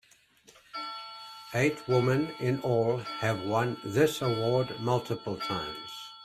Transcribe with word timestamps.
Eight 1.53 1.87
women 1.87 2.33
in 2.39 2.59
all 2.61 2.97
have 2.97 3.43
won 3.43 3.77
this 3.83 4.23
award 4.23 4.79
multiple 4.79 5.37
times. 5.37 5.91